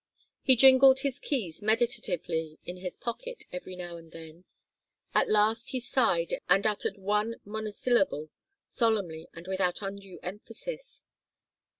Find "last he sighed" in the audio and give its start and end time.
5.29-6.41